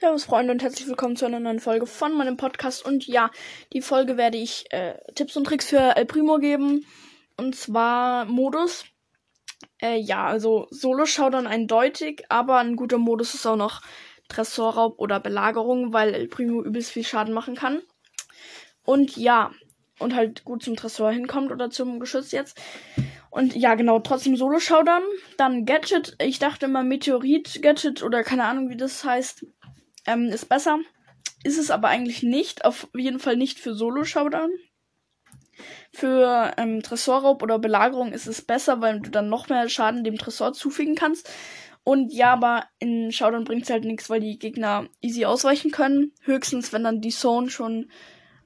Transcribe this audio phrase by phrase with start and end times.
[0.00, 2.86] Servus Freunde und herzlich willkommen zu einer neuen Folge von meinem Podcast.
[2.86, 3.32] Und ja,
[3.72, 6.86] die Folge werde ich äh, Tipps und Tricks für El Primo geben.
[7.36, 8.84] Und zwar Modus.
[9.82, 13.82] Äh, ja, also Solo-Showdown eindeutig, aber ein guter Modus ist auch noch
[14.28, 17.82] Tresorraub oder Belagerung, weil El Primo übelst viel Schaden machen kann.
[18.84, 19.50] Und ja,
[19.98, 22.56] und halt gut zum Tresor hinkommt oder zum Geschütz jetzt.
[23.30, 25.02] Und ja, genau, trotzdem Solo-Showdown.
[25.38, 26.14] Dann Gadget.
[26.22, 29.44] Ich dachte immer Meteorit-Gadget oder keine Ahnung, wie das heißt
[30.08, 30.78] ähm, ist besser.
[31.44, 32.64] Ist es aber eigentlich nicht.
[32.64, 34.50] Auf jeden Fall nicht für Solo-Showdown.
[35.92, 40.18] Für ähm, Tresorraub oder Belagerung ist es besser, weil du dann noch mehr Schaden dem
[40.18, 41.30] Tresor zufügen kannst.
[41.84, 46.12] Und ja, aber in Showdown bringt es halt nichts, weil die Gegner easy ausweichen können.
[46.22, 47.90] Höchstens, wenn dann die Zone schon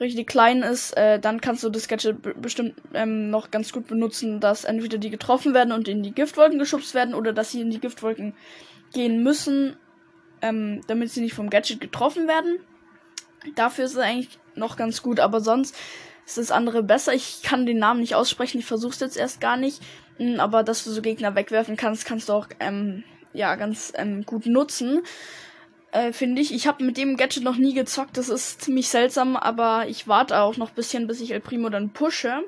[0.00, 4.40] richtig klein ist, äh, dann kannst du das Gadget bestimmt ähm, noch ganz gut benutzen,
[4.40, 7.70] dass entweder die getroffen werden und in die Giftwolken geschubst werden oder dass sie in
[7.70, 8.34] die Giftwolken
[8.92, 9.76] gehen müssen
[10.42, 12.58] ähm, damit sie nicht vom Gadget getroffen werden.
[13.54, 15.76] Dafür ist es eigentlich noch ganz gut, aber sonst
[16.26, 17.14] ist das andere besser.
[17.14, 19.82] Ich kann den Namen nicht aussprechen, ich versuche es jetzt erst gar nicht.
[20.18, 24.24] Hm, aber dass du so Gegner wegwerfen kannst, kannst du auch ähm, ja ganz ähm,
[24.24, 25.02] gut nutzen.
[25.90, 26.52] Äh, Finde ich.
[26.52, 28.16] Ich habe mit dem Gadget noch nie gezockt.
[28.18, 31.90] Das ist ziemlich seltsam, aber ich warte auch noch bisschen, bis ich El Primo dann
[31.92, 32.42] pushe.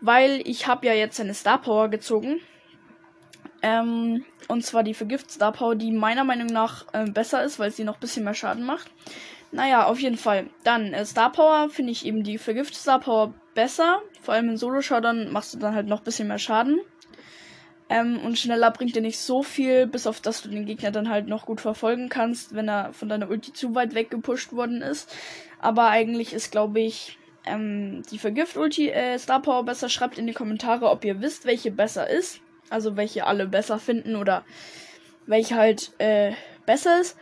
[0.00, 2.40] Weil ich habe ja jetzt seine Star Power gezogen.
[3.66, 7.72] Ähm, und zwar die Vergift Star Power, die meiner Meinung nach äh, besser ist, weil
[7.72, 8.92] sie noch ein bisschen mehr Schaden macht.
[9.50, 10.46] Naja, auf jeden Fall.
[10.62, 14.02] Dann äh, Star Power finde ich eben die Vergift Star Power besser.
[14.22, 16.78] Vor allem in Solo-Showdown machst du dann halt noch ein bisschen mehr Schaden.
[17.88, 21.08] Ähm, und schneller bringt dir nicht so viel, bis auf dass du den Gegner dann
[21.08, 25.12] halt noch gut verfolgen kannst, wenn er von deiner Ulti zu weit weggepusht worden ist.
[25.58, 29.88] Aber eigentlich ist, glaube ich, ähm, die Vergift-Ulti äh, Star Power besser.
[29.88, 32.40] Schreibt in die Kommentare, ob ihr wisst, welche besser ist.
[32.70, 34.44] Also welche alle besser finden oder
[35.26, 36.32] welche halt äh,
[36.64, 37.16] besser ist.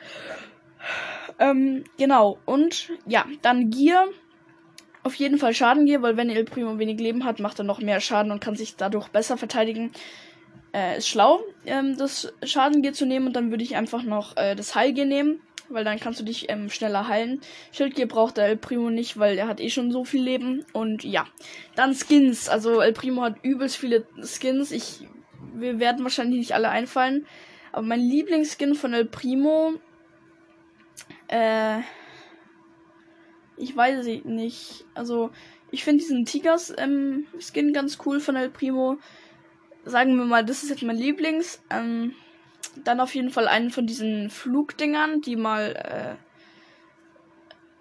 [1.39, 2.39] Ähm, genau.
[2.45, 4.09] Und ja, dann Gier.
[5.03, 7.81] Auf jeden Fall Schaden Gier, weil wenn El Primo wenig Leben hat, macht er noch
[7.81, 9.93] mehr Schaden und kann sich dadurch besser verteidigen.
[10.75, 14.57] Äh, ist schlau, ähm, das Schadengier zu nehmen und dann würde ich einfach noch äh,
[14.57, 17.41] das Heilgier nehmen, weil dann kannst du dich ähm, schneller heilen.
[17.71, 21.05] Schildgier braucht der El Primo nicht, weil er hat eh schon so viel Leben und
[21.05, 21.27] ja.
[21.77, 24.73] Dann Skins, also El Primo hat übelst viele Skins.
[24.73, 25.07] Ich
[25.55, 27.27] wir werden wahrscheinlich nicht alle einfallen.
[27.73, 29.75] Aber mein Lieblingsskin von El Primo.
[31.29, 31.81] Äh.
[33.57, 34.85] Ich weiß es nicht.
[34.95, 35.31] Also,
[35.71, 38.99] ich finde diesen Tigers-Skin ähm, ganz cool von El Primo.
[39.85, 41.63] Sagen wir mal, das ist jetzt mein Lieblings.
[41.71, 42.15] Ähm,
[42.83, 46.25] dann auf jeden Fall einen von diesen Flugdingern, die mal äh,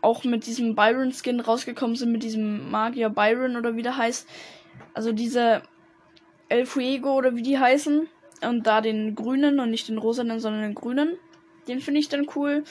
[0.02, 4.28] auch mit diesem Byron-Skin rausgekommen sind, mit diesem Magier Byron oder wie der heißt.
[4.94, 5.64] Also diese
[6.54, 8.08] El Fuego oder wie die heißen.
[8.48, 11.18] Und da den grünen und nicht den rosanen, sondern den grünen.
[11.68, 12.64] Den finde ich dann cool.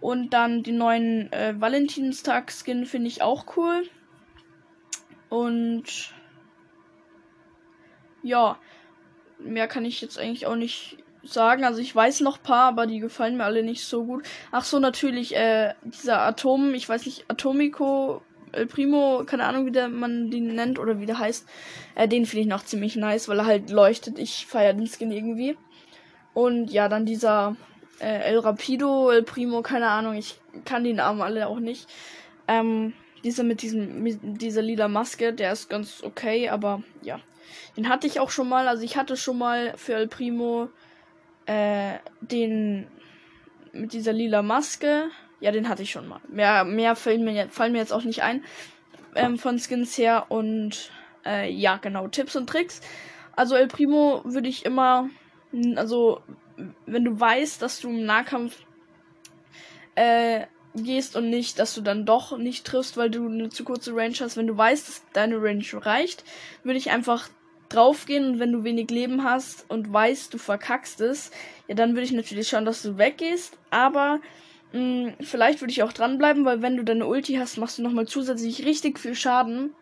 [0.00, 3.82] Und dann die neuen äh, Valentinstag-Skin finde ich auch cool.
[5.28, 6.12] Und
[8.22, 8.58] ja,
[9.38, 11.64] mehr kann ich jetzt eigentlich auch nicht sagen.
[11.64, 14.26] Also ich weiß noch paar, aber die gefallen mir alle nicht so gut.
[14.50, 19.72] Ach so, natürlich, äh, dieser Atom, ich weiß nicht, Atomico El Primo, keine Ahnung, wie
[19.72, 21.46] der man den nennt oder wie der heißt.
[21.94, 24.18] Äh, den finde ich noch ziemlich nice, weil er halt leuchtet.
[24.18, 25.56] Ich feiere den Skin irgendwie.
[26.34, 27.56] Und ja, dann dieser
[28.00, 31.88] äh, El Rapido, El Primo, keine Ahnung, ich kann die Namen alle auch nicht.
[32.48, 32.94] Ähm,
[33.24, 37.20] dieser mit diesem, mit dieser lila Maske, der ist ganz okay, aber ja.
[37.76, 40.68] Den hatte ich auch schon mal, also ich hatte schon mal für El Primo
[41.46, 42.86] äh, den
[43.72, 45.10] mit dieser lila Maske
[45.40, 46.20] ja, den hatte ich schon mal.
[46.28, 48.44] Mehr, mehr fallen mir, fallen mir jetzt auch nicht ein
[49.14, 50.26] ähm, von Skins her.
[50.28, 50.90] Und
[51.24, 52.80] äh, ja, genau, Tipps und Tricks.
[53.34, 55.08] Also El Primo würde ich immer,
[55.76, 56.20] also
[56.86, 58.56] wenn du weißt, dass du im Nahkampf
[59.94, 63.94] äh, gehst und nicht, dass du dann doch nicht triffst, weil du eine zu kurze
[63.94, 66.24] Range hast, wenn du weißt, dass deine Range reicht,
[66.62, 67.28] würde ich einfach
[67.68, 71.30] draufgehen und wenn du wenig Leben hast und weißt, du verkackst es,
[71.68, 74.20] ja, dann würde ich natürlich schauen, dass du weggehst, aber
[74.72, 77.82] Mh, hm, vielleicht würde ich auch dranbleiben, weil wenn du deine Ulti hast, machst du
[77.82, 79.74] nochmal zusätzlich richtig viel Schaden.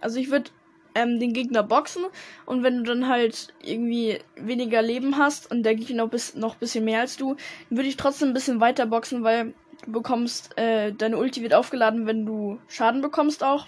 [0.00, 0.50] Also ich würde
[0.94, 2.04] ähm, den Gegner boxen
[2.46, 6.84] und wenn du dann halt irgendwie weniger Leben hast und der Gegner noch, noch bisschen
[6.84, 7.36] mehr als du,
[7.70, 9.54] würde ich trotzdem ein bisschen weiter boxen, weil
[9.84, 13.66] du bekommst, äh, deine Ulti wird aufgeladen, wenn du Schaden bekommst auch.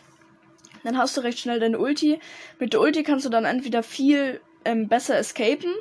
[0.84, 2.20] Dann hast du recht schnell deine Ulti.
[2.60, 5.72] Mit der Ulti kannst du dann entweder viel ähm, besser escapen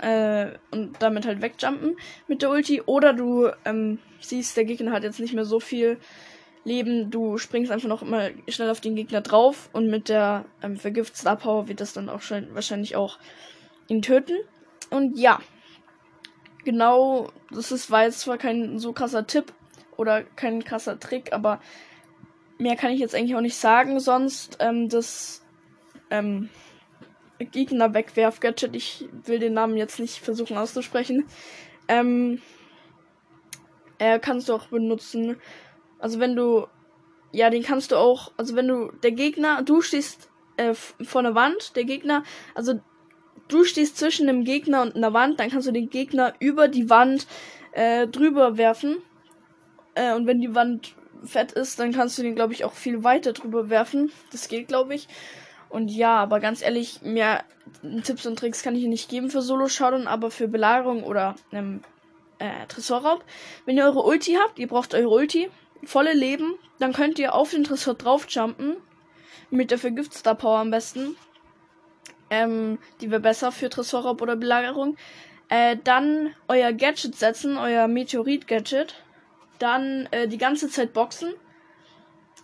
[0.00, 1.96] äh, und damit halt wegjumpen
[2.28, 2.82] mit der Ulti.
[2.82, 5.98] Oder du ähm, siehst, der Gegner hat jetzt nicht mehr so viel
[6.64, 7.10] Leben.
[7.10, 11.16] Du springst einfach noch immer schnell auf den Gegner drauf und mit der ähm, Vergift
[11.16, 13.18] Star Power wird das dann auch schon wahrscheinlich auch
[13.88, 14.36] ihn töten.
[14.90, 15.40] Und ja,
[16.64, 19.52] genau, das ist, war jetzt zwar kein so krasser Tipp,
[19.96, 21.60] oder kein krasser Trick, aber
[22.58, 24.00] mehr kann ich jetzt eigentlich auch nicht sagen.
[24.00, 25.42] Sonst ähm, das
[26.10, 26.48] ähm,
[27.38, 28.76] Gegner wegwerf Gadget.
[28.76, 31.24] Ich will den Namen jetzt nicht versuchen auszusprechen.
[31.88, 32.40] Ähm,
[33.98, 35.36] äh, kannst du auch benutzen.
[35.98, 36.66] Also wenn du,
[37.32, 41.34] ja, den kannst du auch, also wenn du, der Gegner, du stehst äh, vor einer
[41.34, 42.22] Wand, der Gegner,
[42.54, 42.80] also
[43.48, 46.90] du stehst zwischen dem Gegner und einer Wand, dann kannst du den Gegner über die
[46.90, 47.26] Wand
[47.72, 48.96] äh, drüber werfen.
[49.94, 50.94] Äh, und wenn die Wand
[51.24, 54.12] fett ist, dann kannst du den, glaube ich, auch viel weiter drüber werfen.
[54.32, 55.08] Das geht, glaube ich.
[55.68, 57.44] Und ja, aber ganz ehrlich, mehr
[58.04, 61.82] Tipps und Tricks kann ich nicht geben für Solo-Showdown, aber für Belagerung oder ähm,
[62.38, 63.24] äh, Tresorraub.
[63.64, 65.50] Wenn ihr eure Ulti habt, ihr braucht eure Ulti,
[65.84, 68.76] volle Leben, dann könnt ihr auf den Tresor draufjumpen.
[69.50, 71.16] Mit der Vergiftstar Power am besten.
[72.30, 74.96] Ähm, die wäre besser für Tresorraub oder Belagerung.
[75.48, 78.94] Äh, dann euer Gadget setzen, euer Meteorit-Gadget.
[79.58, 81.34] Dann äh, die ganze Zeit boxen.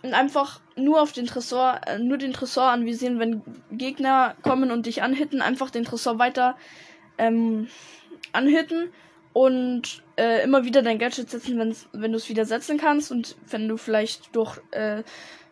[0.03, 4.87] Und einfach nur auf den Tresor, äh, nur den Tresor anvisieren, wenn Gegner kommen und
[4.87, 6.57] dich anhitten, einfach den Tresor weiter
[7.17, 7.67] ähm,
[8.33, 8.89] anhitten
[9.33, 13.35] und äh, immer wieder dein Gadget setzen, wenn's, wenn du es wieder setzen kannst und
[13.47, 15.03] wenn du vielleicht durch äh,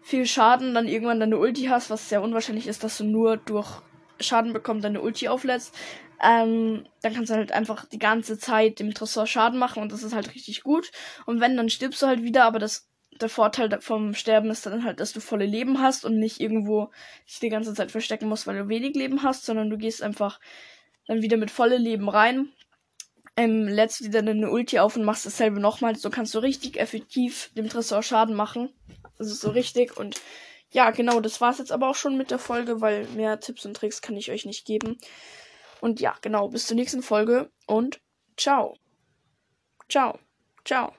[0.01, 3.81] viel Schaden dann irgendwann deine Ulti hast, was sehr unwahrscheinlich ist, dass du nur durch
[4.19, 5.73] Schaden bekommen deine Ulti auflädst,
[6.21, 10.03] ähm, dann kannst du halt einfach die ganze Zeit dem Tresor Schaden machen und das
[10.03, 10.91] ist halt richtig gut.
[11.25, 12.88] Und wenn, dann stirbst du halt wieder, aber das
[13.21, 16.89] der Vorteil vom Sterben ist dann halt, dass du volle Leben hast und nicht irgendwo
[17.27, 20.39] dich die ganze Zeit verstecken musst, weil du wenig Leben hast, sondern du gehst einfach
[21.07, 22.51] dann wieder mit volle Leben rein
[23.39, 25.95] ähm, lädst wieder deine Ulti auf und machst dasselbe nochmal.
[25.95, 28.69] So kannst du richtig effektiv dem Tresor Schaden machen.
[29.17, 29.95] Ist so richtig.
[29.95, 30.19] Und
[30.71, 33.75] ja, genau, das war's jetzt aber auch schon mit der Folge, weil mehr Tipps und
[33.75, 34.97] Tricks kann ich euch nicht geben.
[35.79, 38.01] Und ja, genau, bis zur nächsten Folge und
[38.35, 38.75] ciao.
[39.87, 40.19] Ciao.
[40.65, 40.98] Ciao.